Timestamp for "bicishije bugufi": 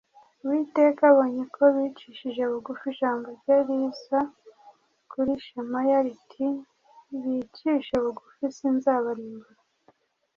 1.75-2.85, 7.13-8.45